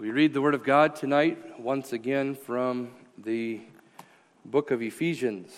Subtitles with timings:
[0.00, 3.60] We read the Word of God tonight once again from the
[4.44, 5.52] book of Ephesians.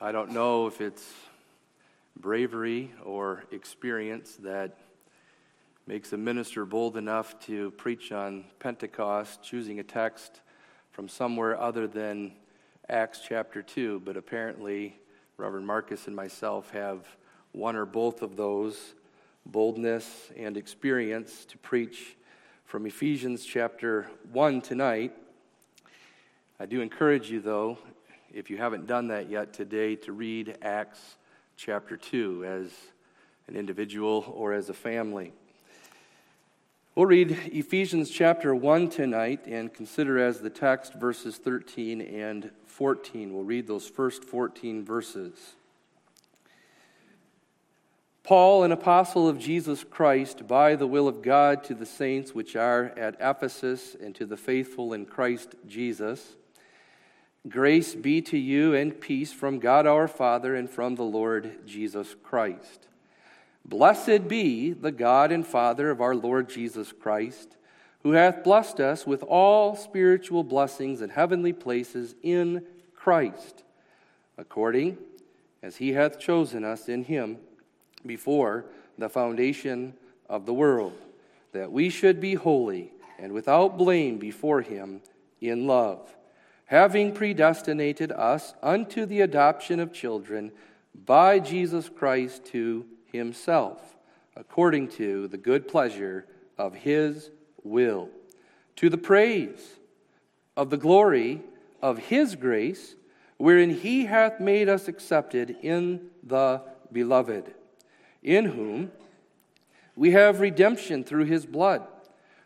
[0.00, 1.08] I don't know if it's
[2.16, 4.76] bravery or experience that
[5.86, 10.40] makes a minister bold enough to preach on Pentecost, choosing a text
[10.92, 12.32] from somewhere other than
[12.88, 14.00] Acts chapter 2.
[14.04, 14.96] But apparently,
[15.36, 17.04] Reverend Marcus and myself have
[17.50, 18.94] one or both of those
[19.44, 22.16] boldness and experience to preach
[22.64, 25.12] from Ephesians chapter 1 tonight.
[26.60, 27.76] I do encourage you, though,
[28.32, 31.16] if you haven't done that yet today, to read Acts
[31.56, 32.70] chapter 2 as
[33.48, 35.32] an individual or as a family.
[36.94, 43.32] We'll read Ephesians chapter 1 tonight and consider as the text verses 13 and 14.
[43.32, 45.54] We'll read those first 14 verses.
[48.22, 52.56] Paul, an apostle of Jesus Christ, by the will of God, to the saints which
[52.56, 56.36] are at Ephesus and to the faithful in Christ Jesus,
[57.48, 62.14] grace be to you and peace from God our Father and from the Lord Jesus
[62.22, 62.86] Christ.
[63.64, 67.56] Blessed be the God and Father of our Lord Jesus Christ,
[68.02, 73.62] who hath blessed us with all spiritual blessings in heavenly places in Christ,
[74.36, 74.98] according
[75.62, 77.38] as he hath chosen us in him
[78.04, 78.66] before
[78.98, 79.94] the foundation
[80.28, 80.96] of the world,
[81.52, 85.00] that we should be holy and without blame before him
[85.40, 86.16] in love,
[86.66, 90.50] having predestinated us unto the adoption of children
[91.06, 93.96] by Jesus Christ to himself,
[94.36, 96.26] according to the good pleasure
[96.58, 97.30] of his
[97.62, 98.08] will,
[98.76, 99.78] to the praise
[100.56, 101.42] of the glory
[101.80, 102.94] of his grace,
[103.36, 107.54] wherein he hath made us accepted in the beloved,
[108.22, 108.90] in whom
[109.96, 111.86] we have redemption through his blood,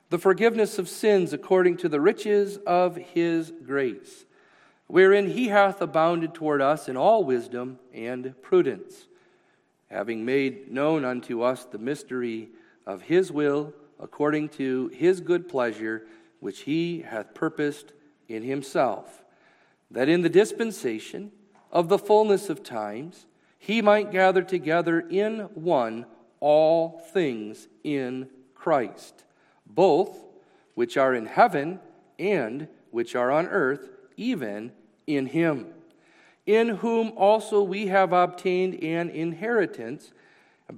[0.08, 4.24] the forgiveness of sins according to the riches of his grace,
[4.86, 9.06] wherein he hath abounded toward us in all wisdom and prudence
[9.90, 12.48] having made known unto us the mystery
[12.86, 16.06] of his will, according to his good pleasure,
[16.40, 17.92] which he hath purposed
[18.28, 19.24] in himself,
[19.90, 21.30] that in the dispensation
[21.70, 23.26] of the fullness of times
[23.58, 26.06] he might gather together in one
[26.40, 29.24] all things in Christ,
[29.66, 30.24] both
[30.74, 31.80] which are in heaven
[32.18, 34.72] and which are on earth, even
[35.06, 35.72] in him
[36.46, 40.12] in whom also we have obtained an inheritance,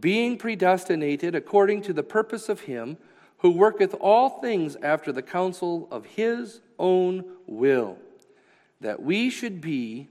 [0.00, 2.96] being predestinated according to the purpose of Him
[3.38, 7.98] who worketh all things after the counsel of His own will,
[8.80, 10.08] that we should be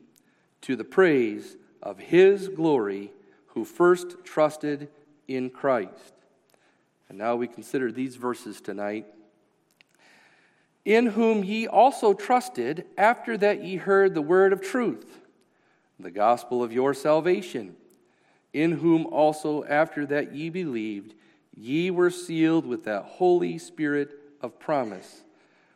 [0.62, 3.12] to the praise of His glory
[3.47, 4.90] who first trusted
[5.28, 6.13] in Christ.
[7.09, 9.06] And now we consider these verses tonight.
[10.85, 15.19] In whom ye also trusted after that ye heard the word of truth
[16.00, 17.75] the gospel of your salvation,
[18.53, 21.13] in whom also after that ye believed,
[21.56, 25.24] ye were sealed with that Holy Spirit of promise,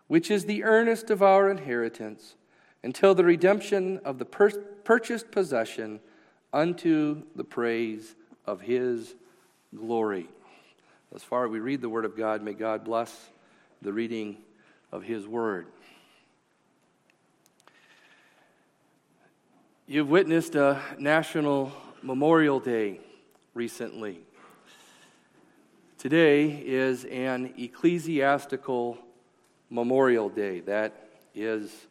[0.07, 2.35] which is the earnest of our inheritance,
[2.83, 4.49] until the redemption of the pur-
[4.83, 5.99] purchased possession
[6.53, 8.15] unto the praise
[8.45, 9.15] of his
[9.75, 10.27] glory.
[11.13, 13.29] As far as we read the word of God, may God bless
[13.81, 14.37] the reading
[14.91, 15.67] of his word.
[19.91, 21.69] You've witnessed a National
[22.01, 23.01] Memorial Day
[23.53, 24.21] recently.
[25.97, 28.97] Today is an ecclesiastical
[29.69, 30.61] Memorial Day.
[30.61, 31.87] That is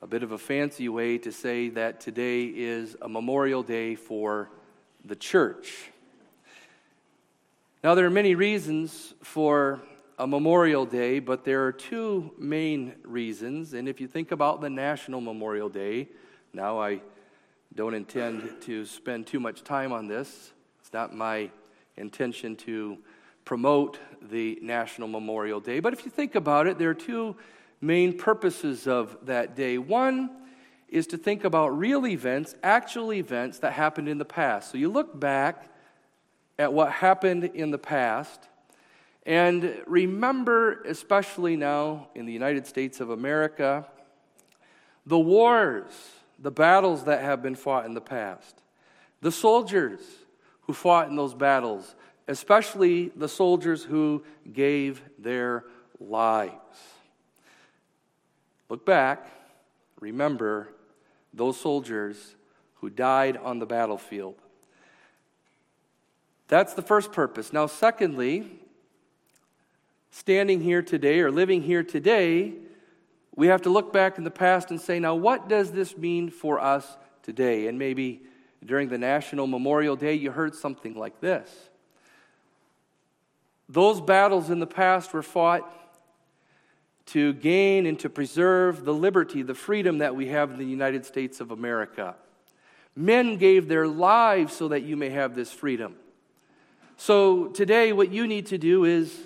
[0.00, 4.48] a bit of a fancy way to say that today is a Memorial Day for
[5.04, 5.90] the church.
[7.82, 9.82] Now, there are many reasons for
[10.20, 13.74] a Memorial Day, but there are two main reasons.
[13.74, 16.10] And if you think about the National Memorial Day,
[16.52, 17.00] now I
[17.76, 20.52] don't intend to spend too much time on this.
[20.80, 21.50] It's not my
[21.96, 22.98] intention to
[23.44, 25.80] promote the National Memorial Day.
[25.80, 27.36] But if you think about it, there are two
[27.80, 29.78] main purposes of that day.
[29.78, 30.30] One
[30.88, 34.70] is to think about real events, actual events that happened in the past.
[34.70, 35.68] So you look back
[36.58, 38.48] at what happened in the past
[39.26, 43.86] and remember, especially now in the United States of America,
[45.06, 45.92] the wars
[46.38, 48.62] the battles that have been fought in the past,
[49.20, 50.00] the soldiers
[50.62, 51.94] who fought in those battles,
[52.28, 55.64] especially the soldiers who gave their
[56.00, 56.52] lives.
[58.68, 59.28] look back,
[60.00, 60.68] remember
[61.32, 62.34] those soldiers
[62.76, 64.34] who died on the battlefield.
[66.48, 67.52] That's the first purpose.
[67.52, 68.60] Now, secondly,
[70.10, 72.54] standing here today or living here today,
[73.36, 76.30] we have to look back in the past and say, now, what does this mean
[76.30, 77.66] for us today?
[77.66, 78.22] And maybe
[78.64, 81.50] during the National Memorial Day, you heard something like this.
[83.68, 85.70] Those battles in the past were fought
[87.06, 91.04] to gain and to preserve the liberty, the freedom that we have in the United
[91.04, 92.14] States of America.
[92.96, 95.96] Men gave their lives so that you may have this freedom.
[96.96, 99.18] So today, what you need to do is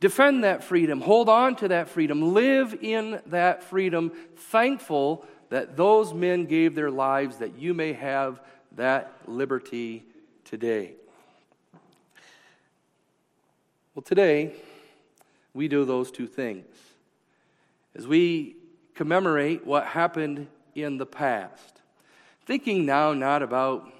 [0.00, 6.14] defend that freedom, hold on to that freedom, live in that freedom, thankful that those
[6.14, 8.40] men gave their lives that you may have
[8.76, 10.04] that liberty
[10.44, 10.94] today.
[13.94, 14.54] Well, today,
[15.52, 16.64] we do those two things.
[17.94, 18.56] As we
[18.94, 21.80] commemorate what happened in the past,
[22.46, 23.92] thinking now not about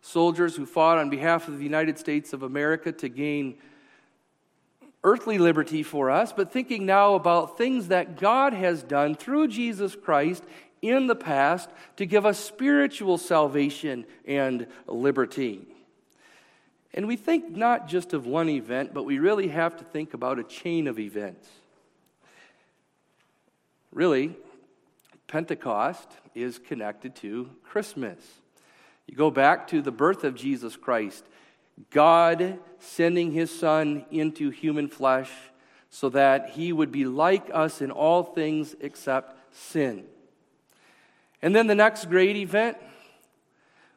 [0.00, 3.56] soldiers who fought on behalf of the United States of America to gain
[5.04, 9.94] earthly liberty for us, but thinking now about things that God has done through Jesus
[9.94, 10.42] Christ
[10.82, 15.66] in the past to give us spiritual salvation and liberty.
[16.94, 20.38] And we think not just of one event, but we really have to think about
[20.38, 21.48] a chain of events.
[23.92, 24.34] Really,
[25.26, 28.18] Pentecost is connected to Christmas.
[29.06, 31.24] You go back to the birth of Jesus Christ,
[31.90, 35.30] God sending his Son into human flesh
[35.90, 40.04] so that he would be like us in all things except sin.
[41.40, 42.76] And then the next great event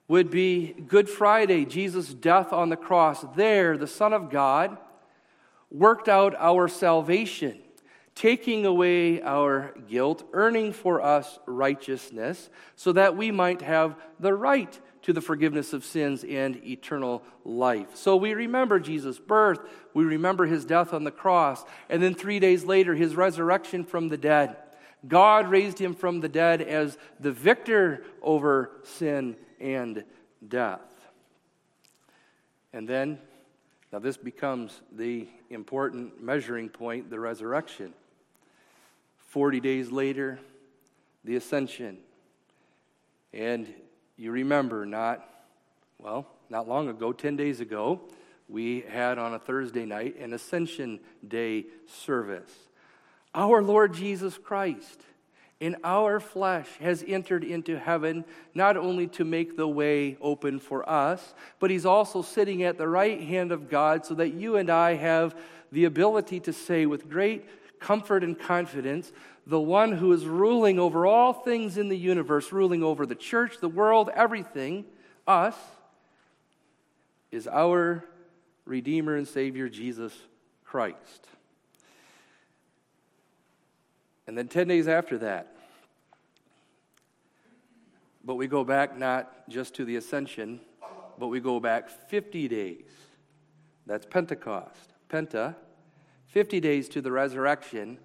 [0.07, 3.25] would be Good Friday, Jesus' death on the cross.
[3.35, 4.77] There, the Son of God
[5.71, 7.59] worked out our salvation,
[8.17, 14.79] taking away our guilt, earning for us righteousness, so that we might have the right
[15.03, 17.95] to the forgiveness of sins and eternal life.
[17.95, 19.59] So we remember Jesus' birth,
[19.93, 24.09] we remember his death on the cross, and then three days later, his resurrection from
[24.09, 24.57] the dead.
[25.07, 30.03] God raised him from the dead as the victor over sin and
[30.45, 30.81] death.
[32.73, 33.19] And then,
[33.93, 37.93] now this becomes the important measuring point the resurrection.
[39.37, 40.39] 40 days later,
[41.23, 41.99] the ascension.
[43.31, 43.71] And
[44.17, 45.29] you remember, not,
[45.99, 48.01] well, not long ago, 10 days ago,
[48.49, 52.51] we had on a Thursday night an Ascension Day service.
[53.35, 55.01] Our Lord Jesus Christ
[55.59, 58.25] in our flesh has entered into heaven,
[58.55, 62.87] not only to make the way open for us, but he's also sitting at the
[62.87, 65.35] right hand of God so that you and I have
[65.71, 67.45] the ability to say with great
[67.79, 69.11] comfort and confidence,
[69.45, 73.59] the one who is ruling over all things in the universe, ruling over the church,
[73.59, 74.85] the world, everything,
[75.25, 75.55] us,
[77.31, 78.03] is our
[78.65, 80.13] Redeemer and Savior, Jesus
[80.65, 81.27] Christ.
[84.27, 85.55] And then 10 days after that,
[88.25, 90.59] but we go back not just to the ascension,
[91.17, 92.91] but we go back 50 days.
[93.85, 94.93] That's Pentecost.
[95.09, 95.55] Penta,
[96.27, 97.99] 50 days to the resurrection.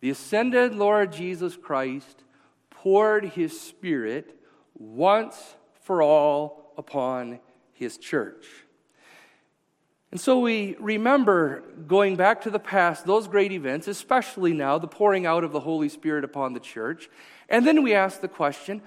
[0.00, 2.24] The ascended Lord Jesus Christ
[2.70, 4.38] poured his Spirit
[4.74, 7.40] once for all upon
[7.72, 8.46] his church.
[10.10, 14.86] And so we remember going back to the past, those great events, especially now, the
[14.86, 17.08] pouring out of the Holy Spirit upon the church.
[17.48, 18.80] And then we ask the question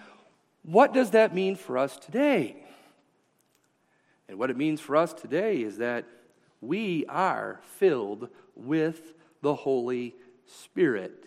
[0.63, 2.57] what does that mean for us today?
[4.29, 6.05] And what it means for us today is that
[6.61, 8.29] we are filled
[8.59, 11.25] with the Holy Spirit.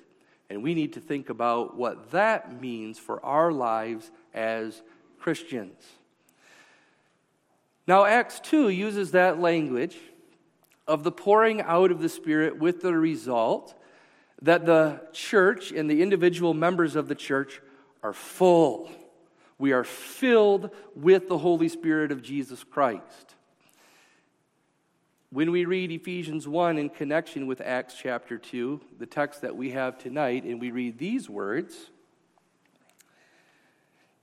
[0.49, 4.83] And we need to think about what that means for our lives as
[5.19, 5.81] Christians.
[7.87, 9.97] Now, Acts 2 uses that language
[10.87, 13.75] of the pouring out of the Spirit with the result
[14.43, 17.61] that the church and the individual members of the church
[18.03, 18.91] are full.
[19.59, 23.35] We are filled with the Holy Spirit of Jesus Christ.
[25.33, 29.71] When we read Ephesians 1 in connection with Acts chapter 2, the text that we
[29.71, 31.91] have tonight, and we read these words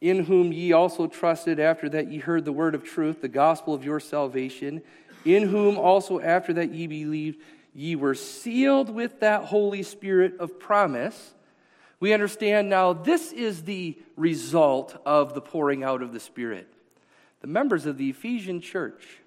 [0.02, 3.74] in whom ye also trusted after that ye heard the word of truth, the gospel
[3.74, 4.82] of your salvation,
[5.24, 7.40] in whom also after that ye believed,
[7.74, 11.34] ye were sealed with that Holy Spirit of promise.
[12.02, 16.68] We understand now this is the result of the pouring out of the Spirit.
[17.40, 19.20] The members of the Ephesian church,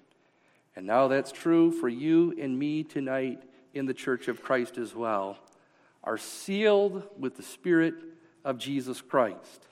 [0.75, 4.95] and now that's true for you and me tonight in the church of Christ as
[4.95, 5.37] well,
[6.03, 7.93] are sealed with the Spirit
[8.43, 9.67] of Jesus Christ.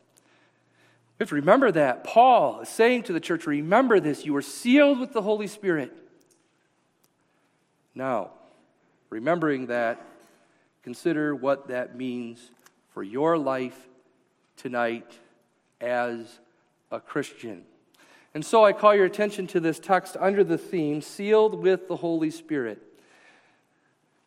[1.17, 2.03] We have to remember that.
[2.03, 5.93] Paul is saying to the church, Remember this, you are sealed with the Holy Spirit.
[7.93, 8.31] Now,
[9.09, 10.01] remembering that,
[10.83, 12.51] consider what that means
[12.93, 13.87] for your life
[14.55, 15.11] tonight
[15.81, 16.39] as
[16.91, 17.63] a Christian.
[18.33, 21.97] And so I call your attention to this text under the theme, Sealed with the
[21.97, 22.81] Holy Spirit.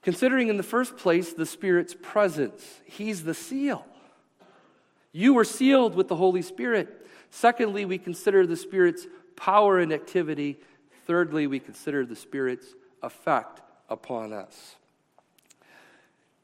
[0.02, 3.86] Considering, in the first place, the Spirit's presence, He's the seal.
[5.12, 7.06] You were sealed with the Holy Spirit.
[7.30, 9.06] Secondly, we consider the Spirit's
[9.36, 10.58] power and activity.
[11.06, 12.66] Thirdly, we consider the Spirit's
[13.02, 14.76] effect upon us.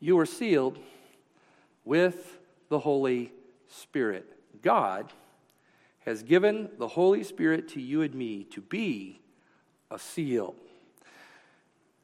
[0.00, 0.78] You were sealed
[1.84, 2.38] with
[2.68, 3.32] the Holy
[3.68, 4.26] Spirit.
[4.62, 5.12] God
[6.08, 9.20] has given the Holy Spirit to you and me to be
[9.90, 10.54] a seal.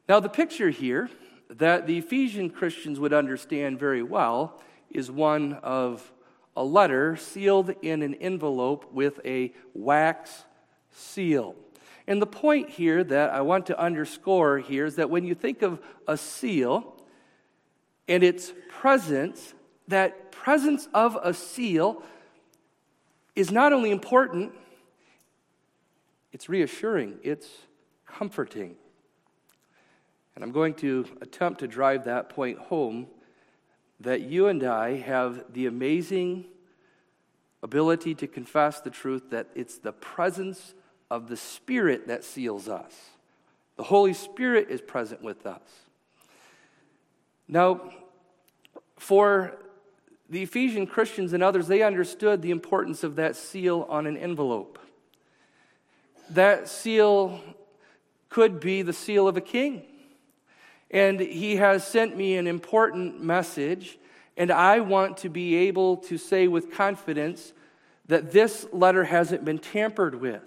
[0.07, 1.09] Now, the picture here
[1.49, 6.13] that the Ephesian Christians would understand very well is one of
[6.55, 10.43] a letter sealed in an envelope with a wax
[10.91, 11.55] seal.
[12.05, 15.63] And the point here that I want to underscore here is that when you think
[15.63, 16.95] of a seal
[18.07, 19.55] and its presence,
[19.87, 22.03] that presence of a seal
[23.35, 24.53] is not only important,
[26.31, 27.47] it's reassuring, it's
[28.05, 28.75] comforting.
[30.35, 33.07] And I'm going to attempt to drive that point home
[34.01, 36.45] that you and I have the amazing
[37.63, 40.73] ability to confess the truth that it's the presence
[41.09, 42.93] of the Spirit that seals us.
[43.77, 45.61] The Holy Spirit is present with us.
[47.47, 47.91] Now,
[48.97, 49.57] for
[50.29, 54.79] the Ephesian Christians and others, they understood the importance of that seal on an envelope.
[56.31, 57.39] That seal
[58.29, 59.83] could be the seal of a king.
[60.89, 63.97] And he has sent me an important message,
[64.37, 67.53] and I want to be able to say with confidence
[68.07, 70.43] that this letter hasn't been tampered with,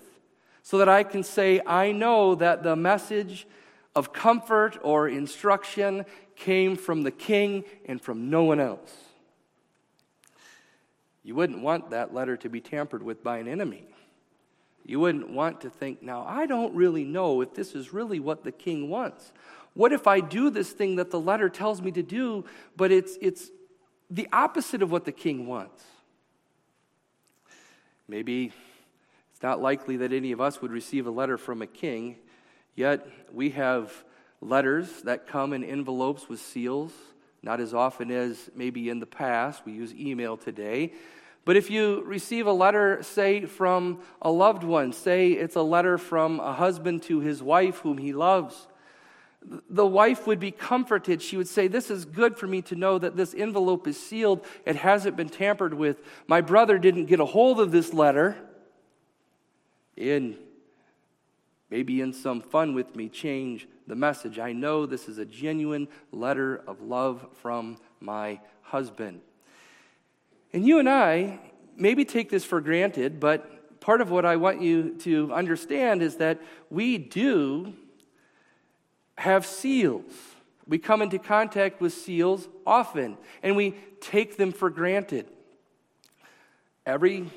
[0.62, 3.46] so that I can say, I know that the message
[3.96, 6.04] of comfort or instruction
[6.36, 9.07] came from the king and from no one else.
[11.28, 13.84] You wouldn't want that letter to be tampered with by an enemy.
[14.86, 18.44] You wouldn't want to think, now, I don't really know if this is really what
[18.44, 19.34] the king wants.
[19.74, 22.46] What if I do this thing that the letter tells me to do,
[22.78, 23.50] but it's, it's
[24.08, 25.84] the opposite of what the king wants?
[28.08, 28.50] Maybe
[29.30, 32.16] it's not likely that any of us would receive a letter from a king,
[32.74, 33.92] yet we have
[34.40, 36.94] letters that come in envelopes with seals,
[37.42, 39.66] not as often as maybe in the past.
[39.66, 40.94] We use email today.
[41.48, 45.96] But if you receive a letter, say, from a loved one, say it's a letter
[45.96, 48.66] from a husband to his wife whom he loves,
[49.70, 51.22] the wife would be comforted.
[51.22, 54.44] She would say, This is good for me to know that this envelope is sealed.
[54.66, 56.02] It hasn't been tampered with.
[56.26, 58.36] My brother didn't get a hold of this letter.
[59.96, 60.36] And
[61.70, 64.38] maybe in some fun with me, change the message.
[64.38, 69.22] I know this is a genuine letter of love from my husband.
[70.52, 71.40] And you and I
[71.76, 76.16] maybe take this for granted, but part of what I want you to understand is
[76.16, 76.40] that
[76.70, 77.74] we do
[79.16, 80.12] have seals.
[80.66, 85.26] We come into contact with seals often, and we take them for granted.
[86.84, 87.30] Every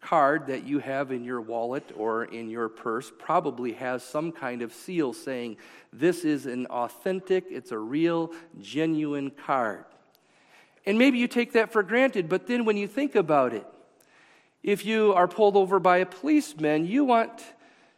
[0.00, 4.62] card that you have in your wallet or in your purse probably has some kind
[4.62, 5.56] of seal saying,
[5.92, 9.84] This is an authentic, it's a real, genuine card.
[10.88, 13.66] And maybe you take that for granted, but then when you think about it,
[14.62, 17.44] if you are pulled over by a policeman, you want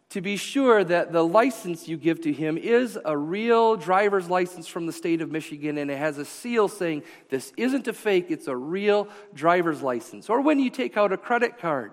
[0.08, 4.66] to be sure that the license you give to him is a real driver's license
[4.66, 8.26] from the state of Michigan and it has a seal saying this isn't a fake,
[8.28, 10.28] it's a real driver's license.
[10.28, 11.92] Or when you take out a credit card,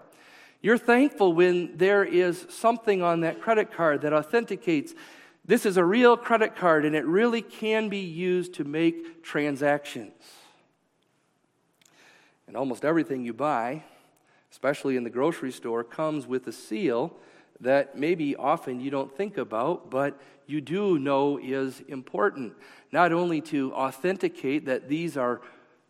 [0.64, 4.96] you're thankful when there is something on that credit card that authenticates
[5.46, 10.14] this is a real credit card and it really can be used to make transactions.
[12.48, 13.84] And almost everything you buy,
[14.52, 17.14] especially in the grocery store, comes with a seal
[17.60, 22.54] that maybe often you don't think about, but you do know is important.
[22.92, 25.42] Not only to authenticate that these are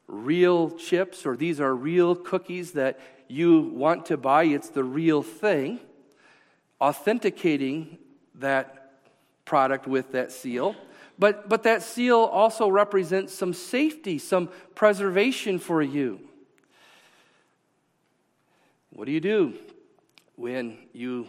[0.08, 5.22] real chips or these are real cookies that you want to buy, it's the real
[5.22, 5.80] thing.
[6.82, 7.98] Authenticating
[8.36, 8.94] that
[9.46, 10.76] product with that seal.
[11.20, 16.27] But, but that seal also represents some safety, some preservation for you.
[18.98, 19.54] What do you do
[20.38, 21.28] when you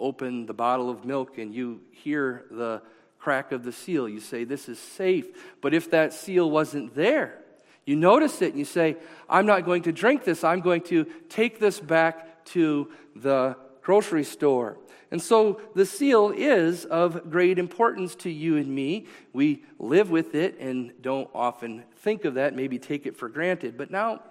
[0.00, 2.80] open the bottle of milk and you hear the
[3.18, 4.08] crack of the seal.
[4.08, 5.26] You say, This is safe.
[5.60, 7.42] But if that seal wasn't there,
[7.84, 8.96] you notice it and you say,
[9.28, 10.42] I'm not going to drink this.
[10.42, 14.78] I'm going to take this back to the grocery store.
[15.10, 19.08] And so the seal is of great importance to you and me.
[19.34, 23.76] We live with it and don't often think of that, maybe take it for granted.
[23.76, 24.22] But now,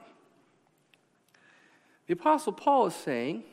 [2.10, 3.44] the Apostle Paul is saying,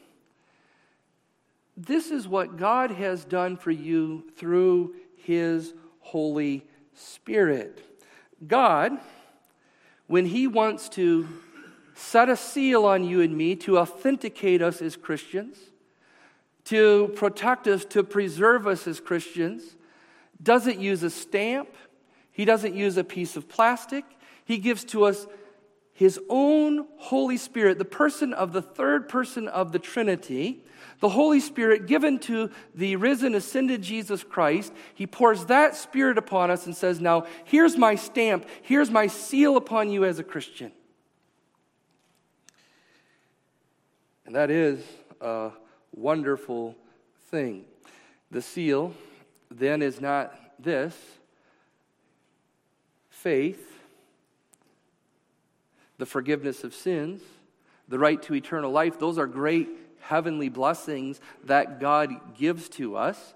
[1.77, 7.85] This is what God has done for you through his Holy Spirit.
[8.49, 8.93] God,
[10.07, 11.29] when he wants to
[11.95, 15.59] set a seal on you and me to authenticate us as Christians,
[16.65, 19.77] to protect us, to preserve us as Christians,
[20.43, 21.69] doesn't use a stamp,
[22.33, 24.07] he doesn't use a piece of plastic.
[24.47, 25.27] He gives to us
[25.97, 30.63] his own Holy Spirit, the person of the third person of the Trinity,
[31.01, 34.75] the Holy Spirit given to the risen, ascended Jesus Christ.
[34.95, 39.57] He pours that Spirit upon us and says, Now, here's my stamp, here's my seal
[39.57, 40.71] upon you as a Christian.
[44.27, 44.85] And that is
[45.23, 45.51] a
[45.95, 46.77] wonderful
[47.31, 47.65] thing.
[48.31, 48.93] The seal
[49.51, 50.95] then is not this
[53.09, 53.76] faith,
[55.99, 57.23] the forgiveness of sins,
[57.89, 58.99] the right to eternal life.
[58.99, 59.69] Those are great
[60.01, 63.35] heavenly blessings that God gives to us.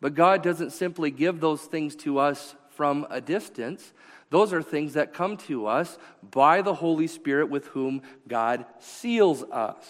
[0.00, 3.92] But God doesn't simply give those things to us from a distance.
[4.30, 5.98] Those are things that come to us
[6.30, 9.84] by the Holy Spirit with whom God seals us.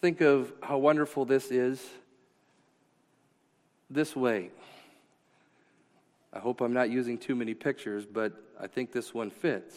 [0.00, 1.84] Think of how wonderful this is
[3.90, 4.50] this way.
[6.32, 9.74] I hope I'm not using too many pictures, but I think this one fits.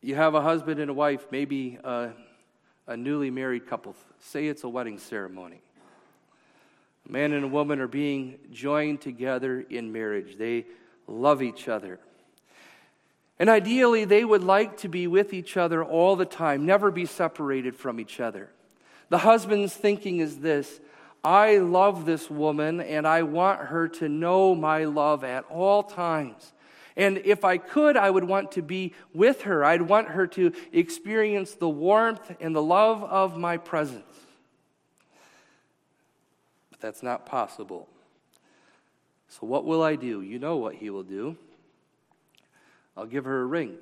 [0.00, 2.10] You have a husband and a wife, maybe a,
[2.86, 3.94] a newly married couple.
[4.20, 5.60] Say it's a wedding ceremony.
[7.06, 10.38] A man and a woman are being joined together in marriage.
[10.38, 10.64] They
[11.06, 12.00] love each other.
[13.38, 17.04] And ideally, they would like to be with each other all the time, never be
[17.04, 18.48] separated from each other.
[19.10, 20.80] The husband's thinking is this
[21.28, 26.54] I love this woman, and I want her to know my love at all times.
[26.96, 29.62] And if I could, I would want to be with her.
[29.62, 34.06] I'd want her to experience the warmth and the love of my presence.
[36.70, 37.90] But that's not possible.
[39.28, 40.22] So, what will I do?
[40.22, 41.36] You know what he will do.
[42.96, 43.76] I'll give her a ring.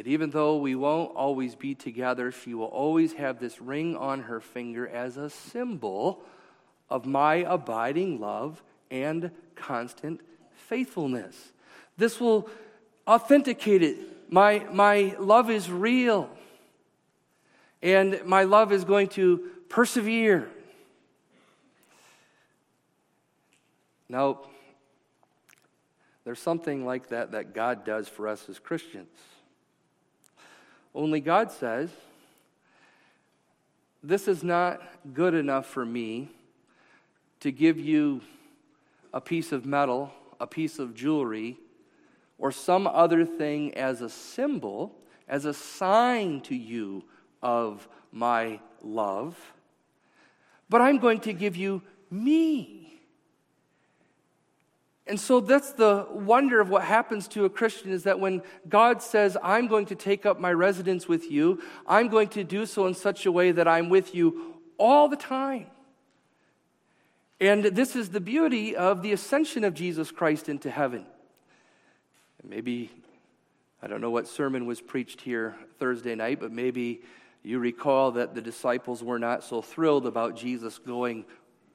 [0.00, 4.22] And even though we won't always be together, she will always have this ring on
[4.22, 6.22] her finger as a symbol
[6.88, 10.22] of my abiding love and constant
[10.54, 11.52] faithfulness.
[11.98, 12.48] This will
[13.06, 14.32] authenticate it.
[14.32, 16.30] My, my love is real,
[17.82, 20.48] and my love is going to persevere.
[24.08, 24.40] Now,
[26.24, 29.10] there's something like that that God does for us as Christians.
[30.94, 31.90] Only God says,
[34.02, 34.80] This is not
[35.14, 36.28] good enough for me
[37.40, 38.20] to give you
[39.12, 41.56] a piece of metal, a piece of jewelry,
[42.38, 44.94] or some other thing as a symbol,
[45.28, 47.04] as a sign to you
[47.42, 49.36] of my love.
[50.68, 52.79] But I'm going to give you me.
[55.10, 59.02] And so that's the wonder of what happens to a Christian is that when God
[59.02, 62.86] says, I'm going to take up my residence with you, I'm going to do so
[62.86, 65.66] in such a way that I'm with you all the time.
[67.40, 71.04] And this is the beauty of the ascension of Jesus Christ into heaven.
[72.44, 72.92] Maybe,
[73.82, 77.00] I don't know what sermon was preached here Thursday night, but maybe
[77.42, 81.24] you recall that the disciples were not so thrilled about Jesus going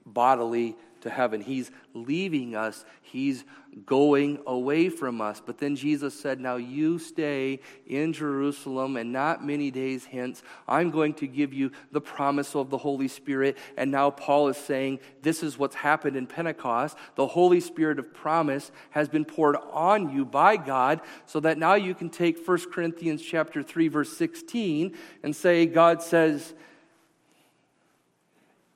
[0.06, 0.74] bodily
[1.06, 1.40] to heaven.
[1.40, 3.44] He's leaving us, He's
[3.84, 5.42] going away from us.
[5.44, 10.90] But then Jesus said, Now you stay in Jerusalem, and not many days hence, I'm
[10.90, 13.56] going to give you the promise of the Holy Spirit.
[13.76, 16.96] And now Paul is saying, This is what's happened in Pentecost.
[17.14, 21.74] The Holy Spirit of promise has been poured on you by God, so that now
[21.74, 26.54] you can take 1 Corinthians chapter 3, verse 16, and say, God says,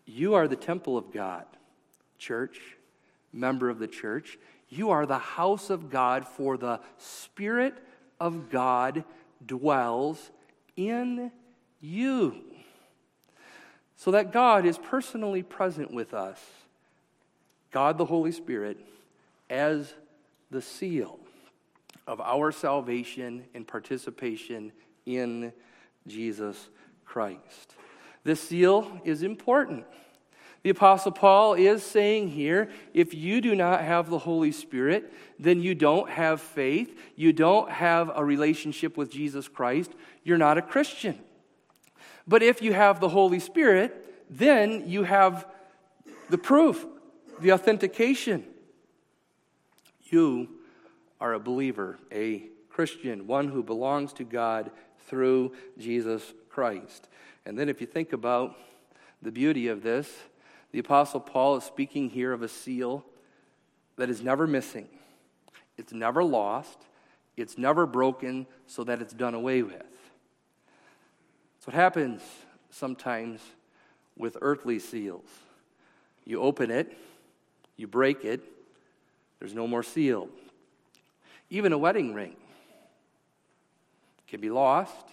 [0.07, 1.47] You are the temple of God
[2.21, 2.61] church,
[3.33, 4.39] member of the church.
[4.69, 7.75] You are the house of God, for the Spirit
[8.21, 9.03] of God
[9.45, 10.31] dwells
[10.77, 11.33] in
[11.81, 12.37] you.
[13.97, 16.41] So that God is personally present with us,
[17.71, 18.79] God the Holy Spirit,
[19.49, 19.93] as
[20.51, 21.19] the seal
[22.07, 24.73] of our salvation and participation
[25.05, 25.53] in
[26.07, 26.69] Jesus
[27.05, 27.75] Christ.
[28.25, 29.85] This seal is important.
[30.63, 35.63] The Apostle Paul is saying here if you do not have the Holy Spirit, then
[35.63, 39.93] you don't have faith, you don't have a relationship with Jesus Christ,
[40.23, 41.19] you're not a Christian.
[42.29, 45.47] But if you have the Holy Spirit, then you have
[46.29, 46.87] the proof,
[47.41, 48.45] the authentication.
[50.05, 50.49] You
[51.21, 54.71] are a believer, a Christian, one who belongs to God
[55.09, 57.09] through Jesus Christ.
[57.47, 58.57] And then if you think about
[59.23, 60.09] the beauty of this,
[60.73, 63.05] the Apostle Paul is speaking here of a seal
[63.97, 64.89] that is never missing,
[65.77, 66.79] it's never lost,
[67.37, 69.75] it's never broken so that it's done away with.
[69.75, 72.23] That's what happens
[72.71, 73.41] sometimes
[74.17, 75.29] with earthly seals.
[76.25, 76.97] You open it,
[77.77, 78.41] you break it,
[79.39, 80.29] there's no more seal.
[81.49, 82.37] Even a wedding ring
[84.29, 85.09] can be lost,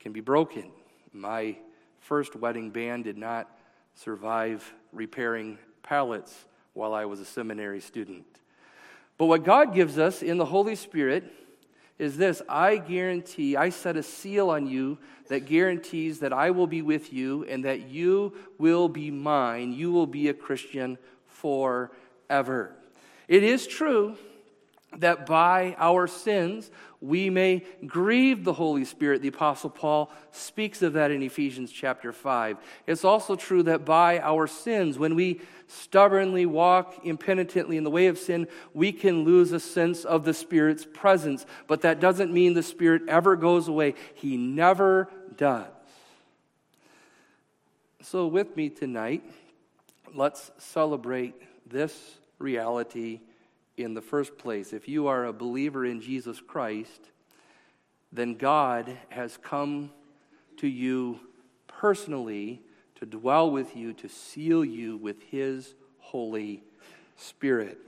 [0.00, 0.70] can be broken.
[1.12, 1.56] My
[2.00, 3.48] first wedding band did not
[3.94, 8.24] survive repairing pallets while I was a seminary student.
[9.16, 11.24] But what God gives us in the Holy Spirit
[11.98, 16.66] is this I guarantee, I set a seal on you that guarantees that I will
[16.66, 19.72] be with you and that you will be mine.
[19.72, 22.74] You will be a Christian forever.
[23.28, 24.16] It is true
[24.98, 29.20] that by our sins we may grieve the Holy Spirit.
[29.20, 32.56] The Apostle Paul speaks of that in Ephesians chapter 5.
[32.86, 38.06] It's also true that by our sins, when we stubbornly walk impenitently in the way
[38.06, 41.44] of sin, we can lose a sense of the Spirit's presence.
[41.66, 45.66] But that doesn't mean the Spirit ever goes away, He never does.
[48.00, 49.22] So, with me tonight,
[50.14, 51.34] let's celebrate
[51.66, 53.20] this reality
[53.76, 54.72] in the first place.
[54.72, 57.10] If you are a believer in Jesus Christ,
[58.12, 59.90] then God has come
[60.58, 61.20] to you
[61.66, 62.62] personally
[62.96, 66.62] to dwell with you, to seal you with His Holy
[67.16, 67.78] Spirit.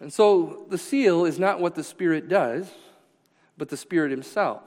[0.00, 2.70] And so the seal is not what the Spirit does,
[3.56, 4.62] but the Spirit Himself.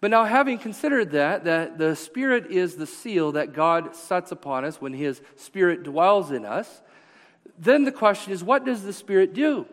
[0.00, 4.64] But now, having considered that, that the Spirit is the seal that God sets upon
[4.64, 6.82] us when His Spirit dwells in us,
[7.58, 9.66] then the question is what does the Spirit do?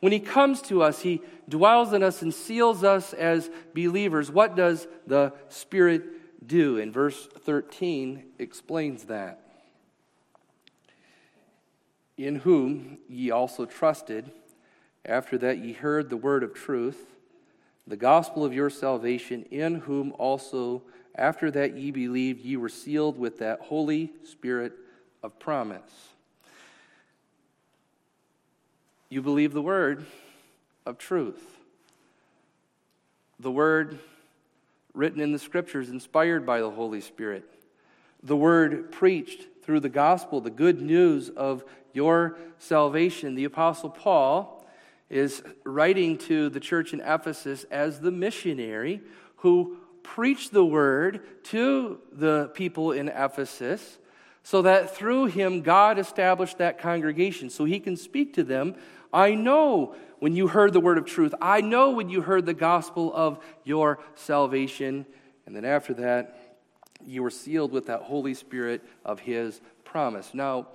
[0.00, 4.30] When He comes to us, He dwells in us and seals us as believers.
[4.30, 6.78] What does the Spirit do?
[6.78, 9.40] And verse 13 explains that.
[12.16, 14.30] In whom ye also trusted,
[15.04, 17.16] after that ye heard the word of truth,
[17.86, 20.82] the gospel of your salvation, in whom also,
[21.14, 24.74] after that ye believed, ye were sealed with that Holy Spirit
[25.22, 26.10] of promise
[29.10, 30.06] you believe the word
[30.86, 31.58] of truth.
[33.40, 33.98] The word
[34.94, 37.44] written in the scriptures, inspired by the Holy Spirit.
[38.22, 43.34] The word preached through the gospel, the good news of your salvation.
[43.34, 44.64] The Apostle Paul
[45.08, 49.00] is writing to the church in Ephesus as the missionary
[49.36, 53.98] who preached the word to the people in Ephesus
[54.42, 58.74] so that through him God established that congregation so he can speak to them
[59.12, 61.34] I know when you heard the word of truth.
[61.40, 65.06] I know when you heard the gospel of your salvation.
[65.46, 66.58] And then after that,
[67.04, 70.34] you were sealed with that Holy Spirit of His promise.
[70.34, 70.68] Now,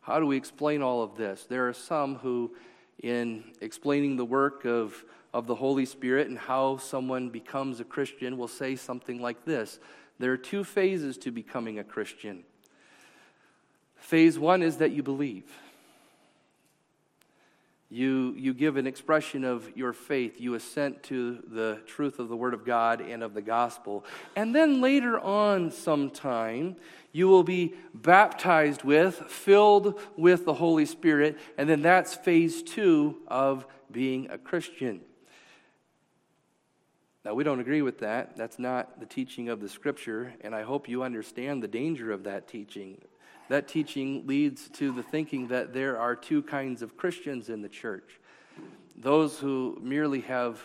[0.00, 1.44] how do we explain all of this?
[1.48, 2.54] There are some who,
[3.02, 8.38] in explaining the work of, of the Holy Spirit and how someone becomes a Christian,
[8.38, 9.80] will say something like this
[10.18, 12.44] There are two phases to becoming a Christian.
[13.96, 15.50] Phase one is that you believe.
[17.94, 20.40] You, you give an expression of your faith.
[20.40, 24.04] You assent to the truth of the Word of God and of the gospel.
[24.34, 26.74] And then later on, sometime,
[27.12, 31.38] you will be baptized with, filled with the Holy Spirit.
[31.56, 35.00] And then that's phase two of being a Christian.
[37.24, 38.36] Now, we don't agree with that.
[38.36, 40.34] That's not the teaching of the Scripture.
[40.40, 43.00] And I hope you understand the danger of that teaching
[43.48, 47.68] that teaching leads to the thinking that there are two kinds of Christians in the
[47.68, 48.20] church
[48.96, 50.60] those who merely have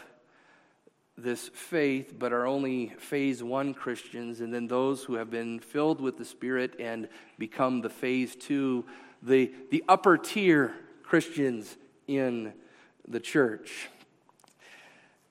[1.18, 6.00] this faith but are only phase one Christians, and then those who have been filled
[6.00, 8.86] with the Spirit and become the phase two,
[9.22, 11.76] the, the upper tier Christians
[12.08, 12.54] in
[13.08, 13.90] the church.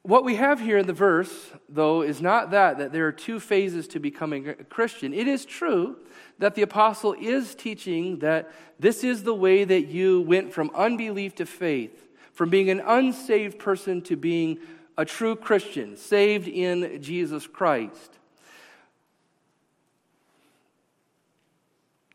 [0.08, 3.38] What we have here in the verse, though, is not that, that there are two
[3.38, 5.12] phases to becoming a Christian.
[5.12, 5.98] It is true
[6.38, 11.34] that the apostle is teaching that this is the way that you went from unbelief
[11.34, 14.60] to faith, from being an unsaved person to being
[14.96, 18.14] a true Christian, saved in Jesus Christ.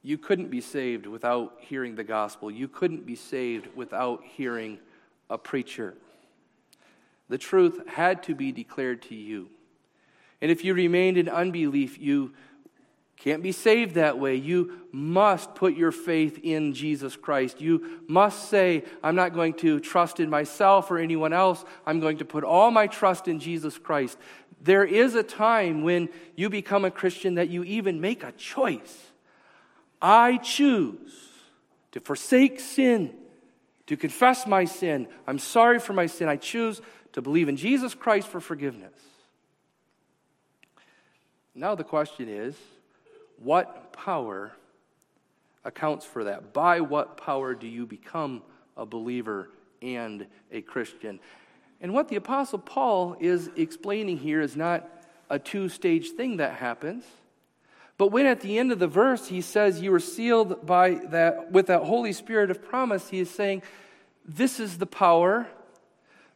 [0.02, 2.50] You couldn't be saved without hearing the gospel.
[2.50, 4.80] You couldn't be saved without hearing
[5.30, 5.94] a preacher.
[7.30, 9.50] The truth had to be declared to you.
[10.42, 12.34] And if you remained in unbelief, you
[13.16, 14.36] can't be saved that way.
[14.36, 17.62] You must put your faith in Jesus Christ.
[17.62, 21.64] You must say, I'm not going to trust in myself or anyone else.
[21.86, 24.18] I'm going to put all my trust in Jesus Christ.
[24.62, 29.12] There is a time when you become a Christian that you even make a choice.
[30.02, 31.14] I choose
[31.94, 33.14] to forsake sin,
[33.88, 35.08] to confess my sin.
[35.28, 36.28] I'm sorry for my sin.
[36.28, 36.82] I choose
[37.14, 38.94] to believe in Jesus Christ for forgiveness.
[41.56, 42.56] Now the question is
[43.38, 44.52] what power
[45.64, 46.54] accounts for that?
[46.54, 48.42] By what power do you become
[48.76, 49.50] a believer
[49.82, 51.20] and a Christian?
[51.82, 54.90] And what the Apostle Paul is explaining here is not
[55.30, 57.04] a two stage thing that happens.
[57.98, 61.52] But when at the end of the verse he says you were sealed by that
[61.52, 63.62] with that Holy Spirit of promise, he is saying
[64.26, 65.48] this is the power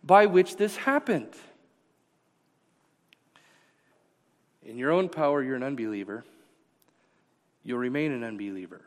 [0.04, 1.34] by which this happened.
[4.64, 6.24] In your own power, you're an unbeliever
[7.68, 8.82] you'll remain an unbeliever.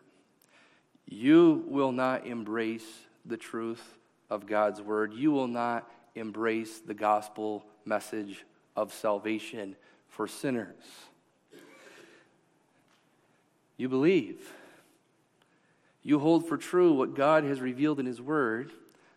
[1.07, 2.87] You will not embrace
[3.27, 3.99] the truth
[4.31, 5.13] of God's word.
[5.13, 9.77] You will not embrace the gospel message of salvation
[10.09, 10.83] for sinners.
[13.77, 14.51] You believe.
[16.03, 18.71] You hold for true what God has revealed in His Word.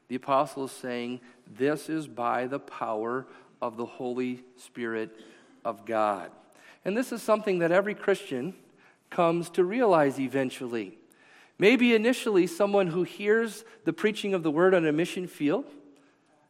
[0.10, 3.26] The apostle is saying, This is by the power
[3.62, 5.12] of the Holy Spirit
[5.64, 6.32] of God.
[6.86, 8.54] And this is something that every Christian
[9.10, 10.98] comes to realize eventually.
[11.60, 15.66] Maybe initially, someone who hears the preaching of the word on a mission field,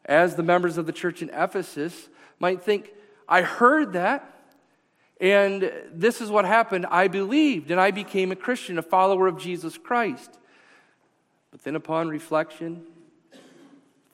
[0.06, 2.92] as the members of the church in Ephesus, might think,
[3.28, 4.30] I heard that,
[5.20, 6.86] and this is what happened.
[6.88, 10.40] I believed, and I became a Christian, a follower of Jesus Christ.
[11.52, 12.86] But then, upon reflection,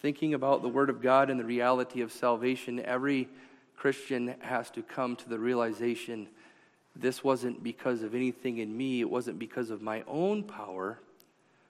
[0.02, 3.30] thinking about the Word of God and the reality of salvation, every
[3.76, 6.28] Christian has to come to the realization
[6.96, 11.00] this wasn't because of anything in me, it wasn't because of my own power,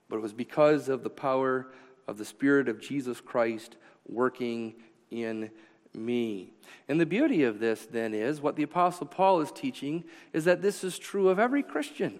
[0.07, 1.67] but it was because of the power
[2.07, 3.75] of the Spirit of Jesus Christ
[4.07, 4.73] working
[5.11, 5.51] in
[5.93, 6.53] me.
[6.87, 10.61] And the beauty of this then is what the Apostle Paul is teaching is that
[10.61, 12.19] this is true of every Christian.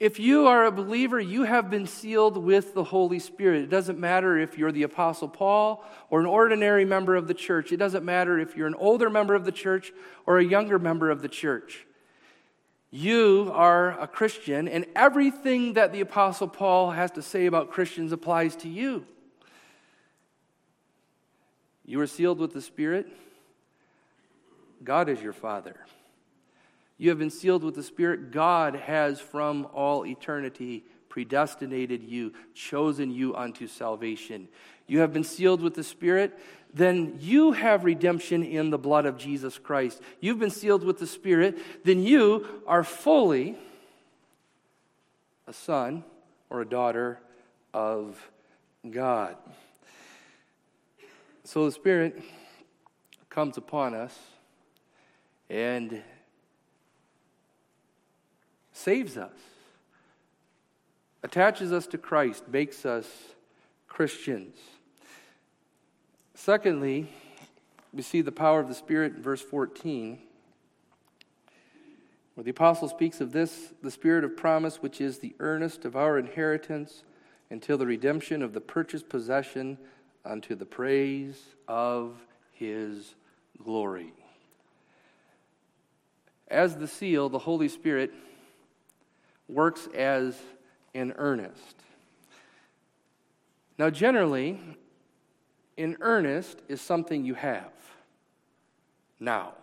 [0.00, 3.62] If you are a believer, you have been sealed with the Holy Spirit.
[3.62, 7.70] It doesn't matter if you're the Apostle Paul or an ordinary member of the church.
[7.70, 9.92] It doesn't matter if you're an older member of the church
[10.26, 11.86] or a younger member of the church.
[12.90, 18.12] You are a Christian, and everything that the Apostle Paul has to say about Christians
[18.12, 19.04] applies to you.
[21.84, 23.08] You are sealed with the Spirit.
[24.82, 25.76] God is your Father.
[26.96, 28.30] You have been sealed with the Spirit.
[28.30, 34.48] God has from all eternity predestinated you, chosen you unto salvation.
[34.86, 36.38] You have been sealed with the Spirit.
[36.72, 40.00] Then you have redemption in the blood of Jesus Christ.
[40.20, 41.58] You've been sealed with the Spirit.
[41.84, 43.56] Then you are fully
[45.46, 46.04] a son
[46.50, 47.20] or a daughter
[47.72, 48.30] of
[48.90, 49.36] God.
[51.44, 52.22] So the Spirit
[53.30, 54.18] comes upon us
[55.48, 56.02] and
[58.74, 59.32] saves us,
[61.22, 63.06] attaches us to Christ, makes us
[63.88, 64.56] Christians.
[66.34, 67.08] Secondly,
[67.94, 70.18] we see the power of the Spirit in verse 14,
[72.34, 75.94] where the apostle speaks of this, the Spirit of promise, which is the earnest of
[75.94, 77.04] our inheritance
[77.50, 79.78] until the redemption of the purchased possession
[80.24, 82.16] unto the praise of
[82.52, 83.14] his
[83.62, 84.12] glory.
[86.48, 88.12] As the seal, the Holy Spirit
[89.48, 90.36] works as
[90.92, 91.76] in earnest.
[93.78, 94.60] Now, generally,
[95.76, 97.72] in earnest is something you have
[99.18, 99.54] now,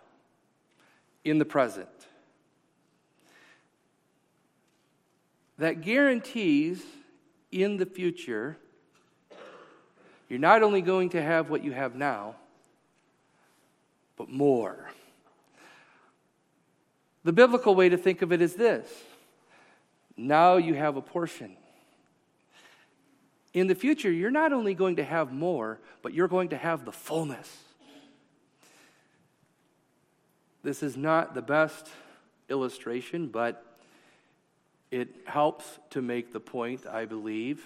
[1.24, 1.88] in the present.
[5.58, 6.82] That guarantees
[7.50, 8.58] in the future
[10.32, 12.36] you're not only going to have what you have now,
[14.16, 14.90] but more.
[17.22, 18.88] The biblical way to think of it is this
[20.28, 21.56] now you have a portion.
[23.54, 26.84] In the future, you're not only going to have more, but you're going to have
[26.84, 27.58] the fullness.
[30.62, 31.88] This is not the best
[32.48, 33.64] illustration, but
[34.90, 37.64] it helps to make the point, I believe.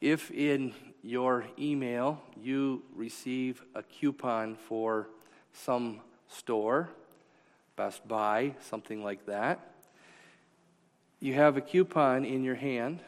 [0.00, 5.08] If in your email you receive a coupon for
[5.52, 6.88] some store,
[7.76, 9.71] Best Buy, something like that,
[11.22, 12.98] you have a coupon in your hand.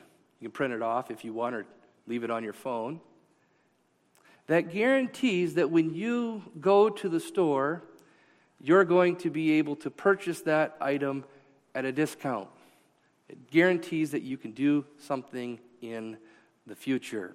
[0.41, 1.67] You can print it off if you want or
[2.07, 3.01] leave it on your phone.
[4.47, 7.83] That guarantees that when you go to the store,
[8.61, 11.25] you're going to be able to purchase that item
[11.75, 12.49] at a discount.
[13.29, 16.17] It guarantees that you can do something in
[16.69, 17.35] the future.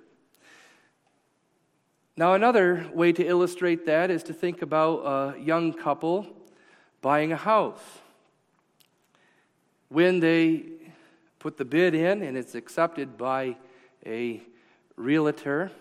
[2.16, 6.26] Now, another way to illustrate that is to think about a young couple
[7.02, 7.82] buying a house.
[9.90, 10.64] When they
[11.40, 13.58] put the bid in and it's accepted by
[14.06, 14.42] a
[14.96, 15.72] realtor,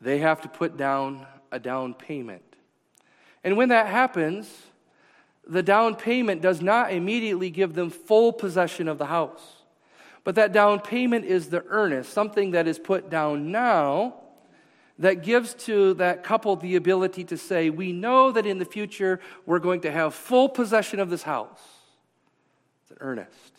[0.00, 2.42] they have to put down a down payment.
[3.44, 4.52] And when that happens,
[5.46, 9.62] the down payment does not immediately give them full possession of the house.
[10.24, 14.14] But that down payment is the earnest, something that is put down now
[14.98, 19.20] that gives to that couple the ability to say, We know that in the future
[19.46, 21.77] we're going to have full possession of this house.
[22.88, 23.52] It's an earnest.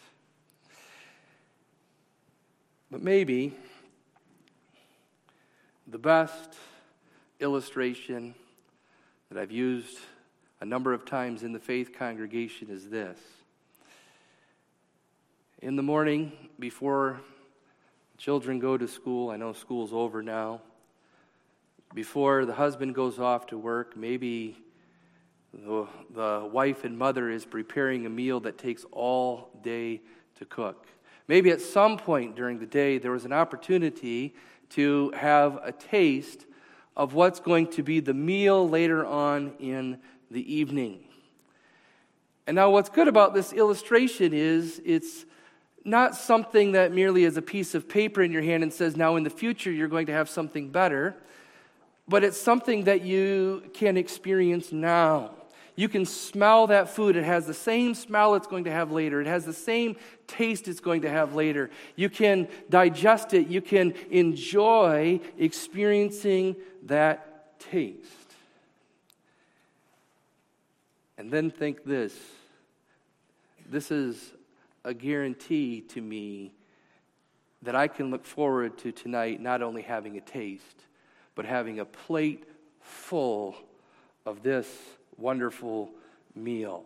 [2.89, 3.53] But maybe
[5.85, 6.55] the best
[7.39, 8.33] illustration
[9.29, 9.99] that I've used
[10.61, 13.19] a number of times in the faith congregation is this.
[15.61, 17.21] In the morning, before
[18.17, 20.61] children go to school, I know school's over now,
[21.93, 24.57] before the husband goes off to work, maybe
[25.53, 30.01] the, the wife and mother is preparing a meal that takes all day
[30.37, 30.87] to cook.
[31.27, 34.35] Maybe at some point during the day, there was an opportunity
[34.71, 36.45] to have a taste
[36.95, 39.99] of what's going to be the meal later on in
[40.31, 41.03] the evening.
[42.45, 45.25] And now, what's good about this illustration is it's
[45.85, 49.15] not something that merely is a piece of paper in your hand and says, now
[49.15, 51.15] in the future you're going to have something better,
[52.07, 55.31] but it's something that you can experience now.
[55.79, 57.15] You can smell that food.
[57.15, 59.21] It has the same smell it's going to have later.
[59.21, 59.95] It has the same
[60.27, 61.69] taste it's going to have later.
[61.95, 63.47] You can digest it.
[63.47, 68.33] You can enjoy experiencing that taste.
[71.17, 72.13] And then think this
[73.69, 74.33] this is
[74.83, 76.51] a guarantee to me
[77.61, 80.83] that I can look forward to tonight not only having a taste,
[81.35, 82.43] but having a plate
[82.81, 83.55] full
[84.25, 84.67] of this
[85.19, 85.91] wonderful
[86.35, 86.83] meal.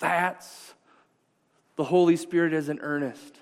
[0.00, 0.74] That's
[1.76, 3.36] the Holy Spirit as an earnest.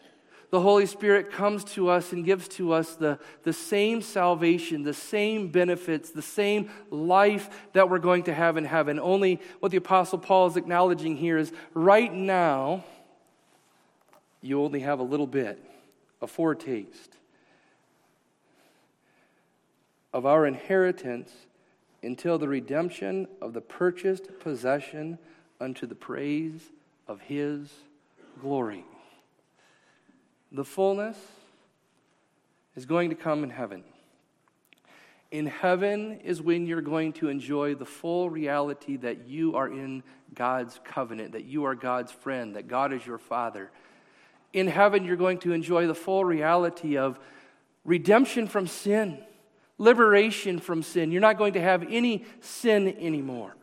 [0.51, 4.95] The Holy Spirit comes to us and gives to us the, the same salvation, the
[4.95, 8.99] same benefits, the same life that we're going to have in heaven.
[8.99, 12.85] Only what the Apostle Paul is acknowledging here is right now,
[14.41, 15.63] you only have a little bit,
[16.23, 17.17] a foretaste
[20.15, 21.31] of our inheritance
[22.03, 25.19] until the redemption of the purchased possession
[25.61, 26.61] unto the praise
[27.07, 27.73] of his
[28.41, 28.85] glory.
[30.53, 31.17] The fullness
[32.77, 33.83] is going to come in heaven.
[35.31, 40.03] In heaven is when you're going to enjoy the full reality that you are in
[40.35, 43.71] God's covenant, that you are God's friend, that God is your father.
[44.55, 47.19] In heaven, you're going to enjoy the full reality of
[47.85, 49.19] redemption from sin
[49.79, 51.11] liberation from sin.
[51.11, 53.55] You're not going to have any sin anymore.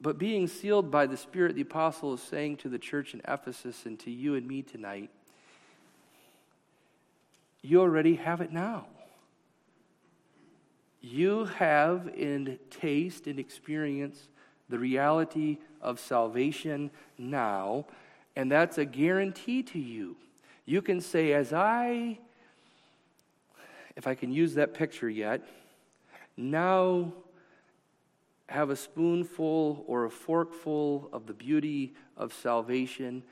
[0.00, 3.86] But being sealed by the Spirit, the apostle is saying to the church in Ephesus
[3.86, 5.10] and to you and me tonight,
[7.62, 8.86] you already have it now.
[11.00, 14.28] You have in taste and experience
[14.68, 17.86] the reality of salvation now,
[18.34, 20.16] and that's a guarantee to you.
[20.64, 22.18] You can say, as I,
[23.96, 25.42] if I can use that picture yet,
[26.36, 27.12] now
[28.48, 33.22] have a spoonful or a forkful of the beauty of salvation,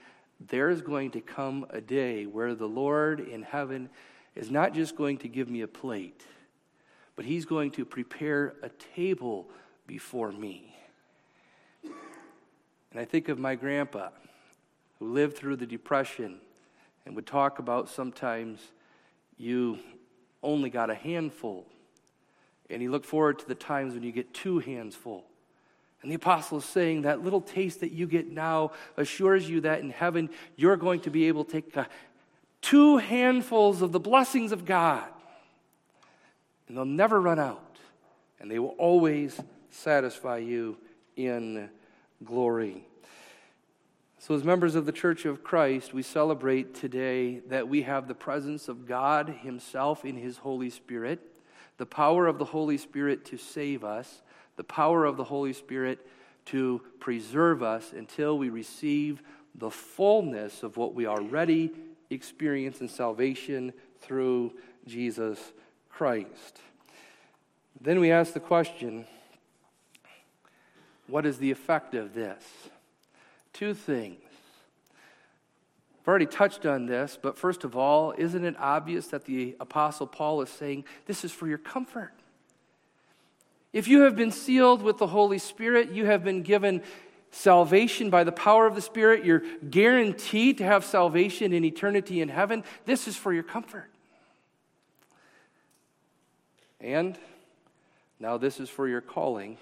[0.48, 3.90] there's going to come a day where the Lord in heaven
[4.34, 6.24] is not just going to give me a plate,
[7.16, 9.48] but He's going to prepare a table
[9.86, 10.74] before me.
[11.84, 14.08] And I think of my grandpa
[14.98, 16.40] who lived through the Depression
[17.04, 18.60] and would talk about sometimes
[19.36, 19.78] you
[20.42, 21.66] only got a handful.
[22.68, 25.24] And he looked forward to the times when you get two hands full.
[26.02, 29.80] And the apostle is saying that little taste that you get now assures you that
[29.80, 31.74] in heaven you're going to be able to take
[32.62, 35.04] two handfuls of the blessings of God.
[36.68, 37.76] And they'll never run out.
[38.38, 39.38] And they will always
[39.70, 40.78] satisfy you
[41.16, 41.68] in
[42.24, 42.84] glory.
[44.22, 48.14] So, as members of the Church of Christ, we celebrate today that we have the
[48.14, 51.20] presence of God Himself in His Holy Spirit,
[51.78, 54.20] the power of the Holy Spirit to save us,
[54.56, 56.06] the power of the Holy Spirit
[56.44, 59.22] to preserve us until we receive
[59.54, 61.70] the fullness of what we already
[62.10, 64.52] experience in salvation through
[64.86, 65.54] Jesus
[65.88, 66.60] Christ.
[67.80, 69.06] Then we ask the question
[71.06, 72.44] what is the effect of this?
[73.60, 74.16] Two things.
[76.00, 80.06] I've already touched on this, but first of all, isn't it obvious that the Apostle
[80.06, 82.14] Paul is saying this is for your comfort?
[83.74, 86.80] If you have been sealed with the Holy Spirit, you have been given
[87.32, 92.30] salvation by the power of the Spirit, you're guaranteed to have salvation in eternity in
[92.30, 92.64] heaven.
[92.86, 93.90] This is for your comfort.
[96.80, 97.18] And
[98.18, 99.58] now this is for your calling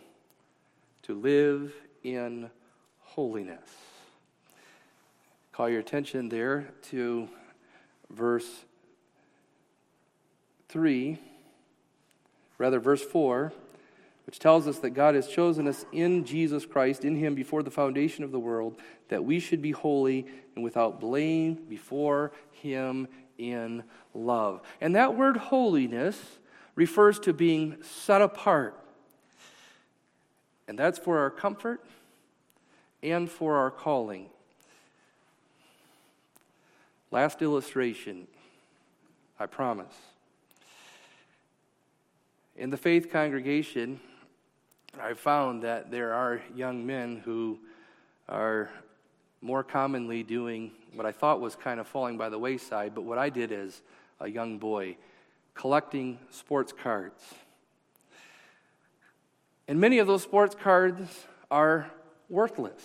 [1.03, 1.75] to live
[2.05, 2.49] in
[3.01, 3.88] holiness.
[5.59, 7.29] Call your attention there to
[8.11, 8.65] verse
[10.69, 11.19] 3,
[12.59, 13.53] rather, verse 4
[14.25, 17.73] which tells us that God has chosen us in Jesus Christ, in Him before the
[17.73, 18.77] foundation of the world,
[19.09, 23.83] that we should be holy and without blame before Him in
[24.15, 24.61] love.
[24.81, 26.39] And that word holiness
[26.77, 28.79] refers to being set apart.
[30.69, 31.85] And that's for our comfort
[33.03, 34.29] and for our calling.
[37.11, 38.27] Last illustration,
[39.41, 39.95] I promise.
[42.55, 43.99] In the faith congregation,
[45.01, 47.59] I found that there are young men who
[48.29, 48.69] are
[49.41, 53.17] more commonly doing what I thought was kind of falling by the wayside, but what
[53.17, 53.81] I did as
[54.21, 54.97] a young boy,
[55.55, 57.23] collecting sports cards.
[59.67, 61.91] And many of those sports cards are
[62.29, 62.83] worthless.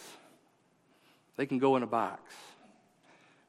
[1.35, 2.33] They can go in a box.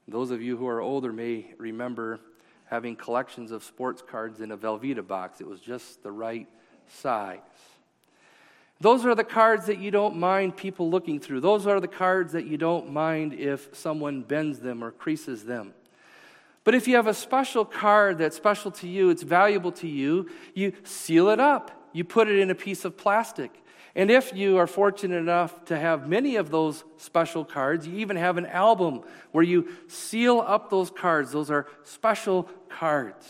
[0.07, 2.21] Those of you who are older may remember
[2.67, 5.41] having collections of sports cards in a Velveeta box.
[5.41, 6.49] It was just the right
[6.89, 7.41] size.
[8.81, 11.41] Those are the cards that you don't mind people looking through.
[11.41, 15.73] Those are the cards that you don't mind if someone bends them or creases them.
[16.65, 20.31] But if you have a special card that's special to you, it's valuable to you,
[20.55, 21.71] you seal it up.
[21.93, 23.63] You put it in a piece of plastic.
[23.97, 28.17] And if you are fortunate enough to have many of those special cards, you even
[28.17, 31.31] have an album where you seal up those cards.
[31.33, 33.29] Those are special cards.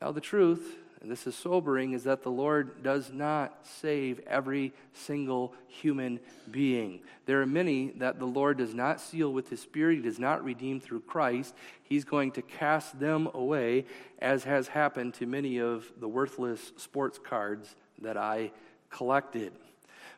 [0.00, 4.72] Now, the truth and this is sobering, is that the Lord does not save every
[4.92, 7.00] single human being.
[7.26, 10.44] There are many that the Lord does not seal with His Spirit, He does not
[10.44, 11.56] redeem through Christ.
[11.82, 13.86] He's going to cast them away,
[14.20, 18.52] as has happened to many of the worthless sports cards that I
[18.92, 19.52] collected.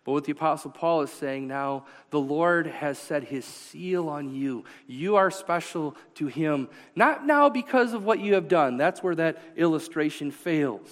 [0.05, 4.35] But what the Apostle Paul is saying now, the Lord has set his seal on
[4.35, 4.65] you.
[4.87, 8.77] You are special to him, not now because of what you have done.
[8.77, 10.91] That's where that illustration fails.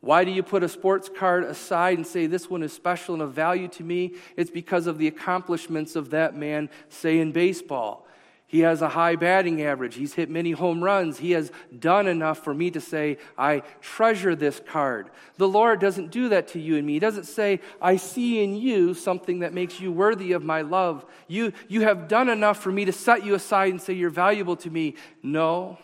[0.00, 3.22] Why do you put a sports card aside and say, This one is special and
[3.22, 4.14] of value to me?
[4.36, 8.06] It's because of the accomplishments of that man, say in baseball.
[8.48, 9.94] He has a high batting average.
[9.94, 11.18] He's hit many home runs.
[11.18, 15.10] He has done enough for me to say, I treasure this card.
[15.36, 16.94] The Lord doesn't do that to you and me.
[16.94, 21.04] He doesn't say, I see in you something that makes you worthy of my love.
[21.26, 24.56] You, you have done enough for me to set you aside and say, You're valuable
[24.56, 24.94] to me.
[25.22, 25.76] No.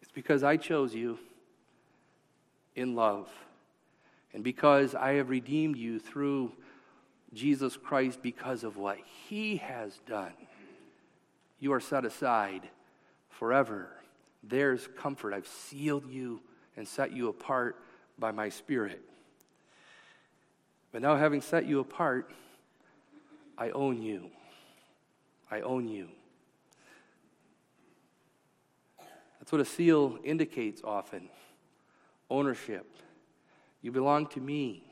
[0.00, 1.18] It's because I chose you
[2.74, 3.28] in love
[4.32, 6.52] and because I have redeemed you through
[7.32, 10.32] Jesus Christ because of what he has done.
[11.58, 12.68] You are set aside
[13.30, 13.88] forever.
[14.42, 15.32] There's comfort.
[15.32, 16.40] I've sealed you
[16.76, 17.76] and set you apart
[18.18, 19.00] by my Spirit.
[20.92, 22.30] But now, having set you apart,
[23.56, 24.30] I own you.
[25.50, 26.08] I own you.
[29.38, 31.28] That's what a seal indicates often
[32.30, 32.86] ownership.
[33.82, 34.84] You belong to me.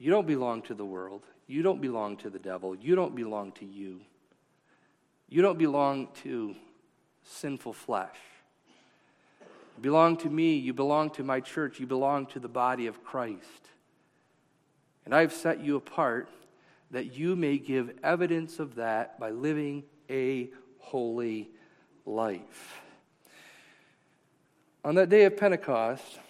[0.00, 1.26] You don't belong to the world.
[1.46, 2.74] You don't belong to the devil.
[2.74, 4.00] You don't belong to you.
[5.28, 6.56] You don't belong to
[7.22, 8.16] sinful flesh.
[9.76, 10.56] You belong to me.
[10.56, 11.78] You belong to my church.
[11.78, 13.68] You belong to the body of Christ.
[15.04, 16.30] And I've set you apart
[16.92, 20.48] that you may give evidence of that by living a
[20.78, 21.50] holy
[22.06, 22.80] life.
[24.82, 26.20] On that day of Pentecost,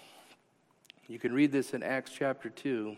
[1.07, 2.97] you can read this in Acts chapter 2.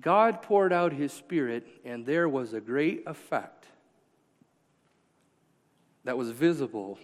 [0.00, 3.66] God poured out his Spirit, and there was a great effect
[6.04, 6.98] that was visible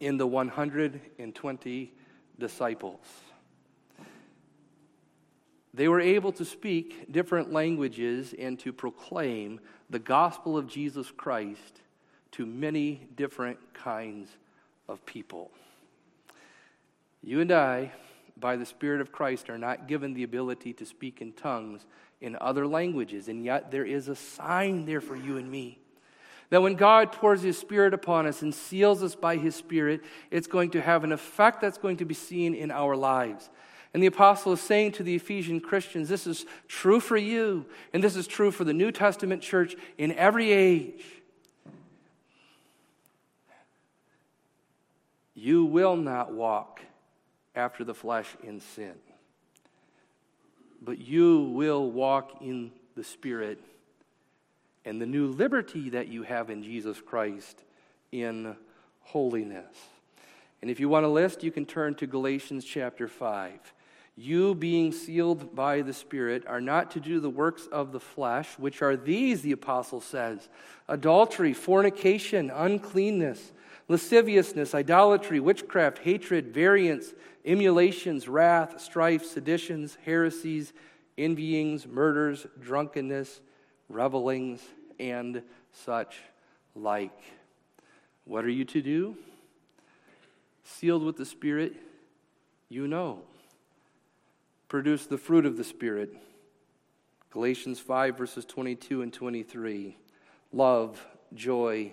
[0.00, 1.92] in the 120
[2.38, 3.00] disciples.
[5.72, 11.80] They were able to speak different languages and to proclaim the gospel of Jesus Christ
[12.32, 14.28] to many different kinds
[14.88, 15.50] of people.
[17.22, 17.92] You and I,
[18.38, 21.86] by the Spirit of Christ, are not given the ability to speak in tongues
[22.20, 25.78] in other languages, and yet there is a sign there for you and me.
[26.50, 30.46] That when God pours His Spirit upon us and seals us by His Spirit, it's
[30.46, 33.50] going to have an effect that's going to be seen in our lives.
[33.92, 38.02] And the apostle is saying to the Ephesian Christians, this is true for you, and
[38.02, 41.04] this is true for the New Testament church in every age.
[45.34, 46.80] You will not walk
[47.54, 48.94] after the flesh in sin,
[50.82, 53.60] but you will walk in the Spirit
[54.84, 57.62] and the new liberty that you have in Jesus Christ
[58.12, 58.56] in
[59.00, 59.74] holiness.
[60.62, 63.74] And if you want a list, you can turn to Galatians chapter 5.
[64.16, 68.48] You, being sealed by the Spirit, are not to do the works of the flesh,
[68.58, 70.48] which are these, the apostle says
[70.88, 73.52] adultery, fornication, uncleanness,
[73.88, 77.14] lasciviousness, idolatry, witchcraft, hatred, variance,
[77.44, 80.72] emulations, wrath, strife, seditions, heresies,
[81.18, 83.40] envyings, murders, drunkenness,
[83.88, 84.62] revelings,
[84.98, 86.18] and such
[86.74, 87.18] like.
[88.24, 89.16] What are you to do?
[90.62, 91.74] Sealed with the Spirit,
[92.68, 93.22] you know
[94.74, 96.16] produce the fruit of the Spirit.
[97.30, 99.96] Galatians 5, verses 22 and 23.
[100.52, 101.92] Love, joy,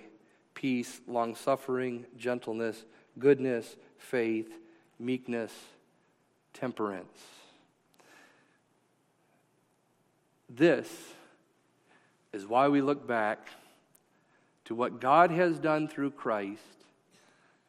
[0.62, 2.86] peace, long suffering, gentleness,
[3.18, 4.54] goodness, faith,
[5.00, 5.52] meekness,
[6.54, 7.20] temperance.
[10.48, 10.88] This
[12.32, 13.48] is why we look back
[14.66, 16.62] to what God has done through Christ,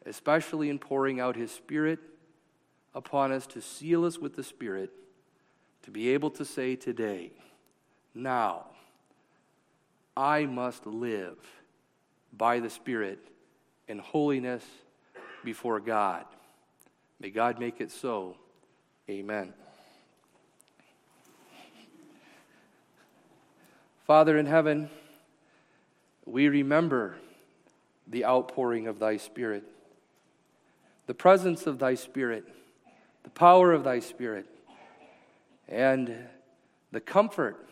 [0.05, 1.99] especially in pouring out His Spirit
[2.95, 4.91] upon us to seal us with the Spirit
[5.85, 7.31] to be able to say today,
[8.15, 8.67] now,
[10.15, 11.39] I must live
[12.37, 13.19] by the Spirit
[13.89, 14.65] in holiness
[15.45, 16.25] before God.
[17.21, 18.37] May God make it so.
[19.09, 19.53] Amen.
[24.07, 24.91] Father in heaven,
[26.27, 27.17] we remember
[28.07, 29.65] the outpouring of thy Spirit,
[31.07, 32.45] the presence of thy Spirit,
[33.23, 34.47] the power of thy Spirit
[35.69, 36.15] and
[36.91, 37.67] the comfort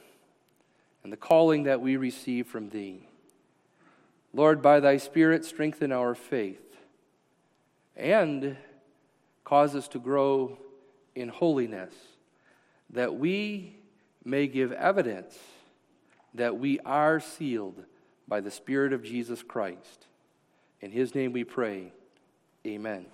[1.02, 3.06] and the calling that we receive from Thee.
[4.32, 6.76] Lord, by Thy Spirit, strengthen our faith
[7.96, 8.56] and
[9.44, 10.58] cause us to grow
[11.14, 11.92] in holiness,
[12.90, 13.76] that we
[14.24, 15.36] may give evidence
[16.34, 17.84] that we are sealed
[18.28, 20.06] by the Spirit of Jesus Christ.
[20.80, 21.92] In His name we pray.
[22.66, 23.06] Amen.